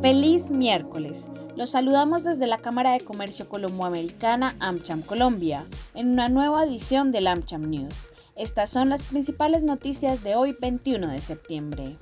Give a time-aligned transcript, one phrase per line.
[0.00, 1.30] Feliz miércoles.
[1.56, 7.26] Los saludamos desde la Cámara de Comercio Colomboamericana AmCham Colombia, en una nueva edición del
[7.26, 8.10] AmCham News.
[8.36, 11.96] Estas son las principales noticias de hoy 21 de septiembre.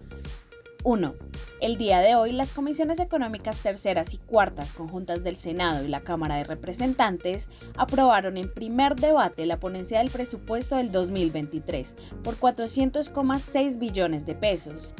[0.82, 1.14] 1.
[1.60, 6.00] El día de hoy, las comisiones económicas terceras y cuartas conjuntas del Senado y la
[6.00, 11.94] Cámara de Representantes aprobaron en primer debate la ponencia del presupuesto del 2023
[12.24, 14.94] por 400,6 billones de pesos.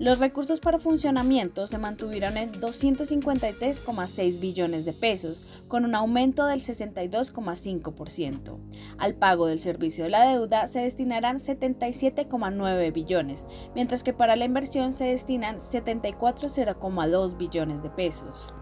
[0.00, 6.60] Los recursos para funcionamiento se mantuvieron en 253,6 billones de pesos, con un aumento del
[6.60, 8.58] 62,5%.
[8.96, 14.46] Al pago del servicio de la deuda se destinarán 77,9 billones, mientras que para la
[14.46, 15.60] inversión se destinan
[16.14, 18.52] 74,2 billones de pesos.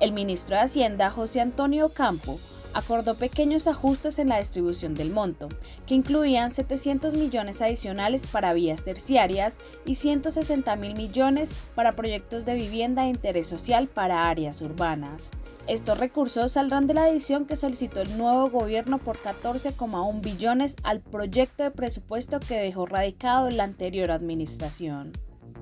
[0.00, 2.38] El ministro de Hacienda, José Antonio Campo,
[2.74, 5.48] acordó pequeños ajustes en la distribución del monto,
[5.86, 12.54] que incluían 700 millones adicionales para vías terciarias y 160 mil millones para proyectos de
[12.54, 15.30] vivienda de interés social para áreas urbanas.
[15.66, 21.00] Estos recursos saldrán de la edición que solicitó el nuevo gobierno por 14,1 billones al
[21.00, 25.12] proyecto de presupuesto que dejó radicado la anterior administración.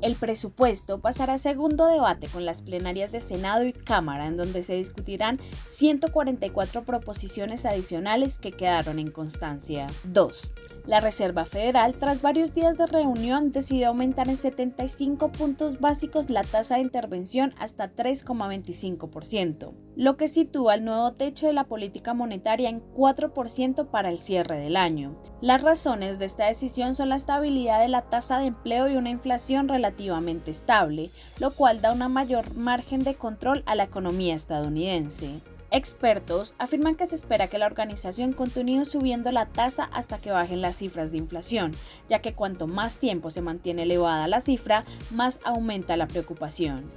[0.02, 4.62] El presupuesto pasará a segundo debate con las plenarias de Senado y Cámara, en donde
[4.62, 9.86] se discutirán 144 proposiciones adicionales que quedaron en constancia.
[10.04, 10.52] 2.
[10.86, 16.44] La Reserva Federal, tras varios días de reunión, decidió aumentar en 75 puntos básicos la
[16.44, 22.68] tasa de intervención hasta 3,25%, lo que sitúa el nuevo techo de la política monetaria
[22.68, 25.20] en 4% para el cierre del año.
[25.40, 29.10] Las razones de esta decisión son la estabilidad de la tasa de empleo y una
[29.10, 35.40] inflación relativamente estable, lo cual da una mayor margen de control a la economía estadounidense.
[35.70, 40.60] Expertos afirman que se espera que la organización continúe subiendo la tasa hasta que bajen
[40.60, 41.72] las cifras de inflación,
[42.08, 46.88] ya que cuanto más tiempo se mantiene elevada la cifra, más aumenta la preocupación.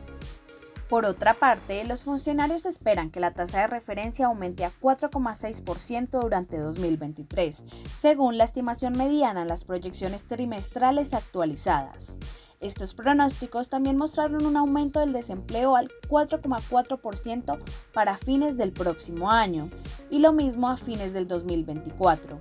[0.88, 6.58] Por otra parte, los funcionarios esperan que la tasa de referencia aumente a 4,6% durante
[6.58, 7.64] 2023,
[7.94, 12.18] según la estimación mediana en las proyecciones trimestrales actualizadas.
[12.60, 17.58] Estos pronósticos también mostraron un aumento del desempleo al 4,4%
[17.94, 19.70] para fines del próximo año
[20.10, 22.38] y lo mismo a fines del 2024.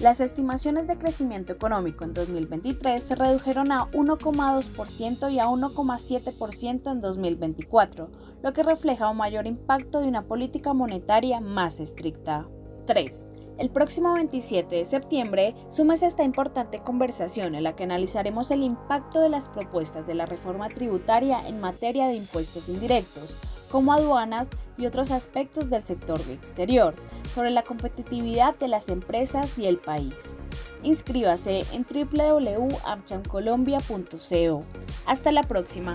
[0.00, 7.00] Las estimaciones de crecimiento económico en 2023 se redujeron a 1,2% y a 1,7% en
[7.02, 8.10] 2024,
[8.42, 12.48] lo que refleja un mayor impacto de una política monetaria más estricta.
[12.86, 13.26] 3.
[13.56, 19.20] El próximo 27 de septiembre, súmese esta importante conversación en la que analizaremos el impacto
[19.20, 23.38] de las propuestas de la reforma tributaria en materia de impuestos indirectos,
[23.70, 26.96] como aduanas y otros aspectos del sector de exterior,
[27.32, 30.34] sobre la competitividad de las empresas y el país.
[30.82, 34.60] Inscríbase en www.amchancolombia.co.
[35.06, 35.94] Hasta la próxima.